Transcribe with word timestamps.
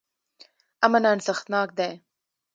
امن 0.85 1.03
ارزښتناک 1.13 1.69
دی. 1.77 1.93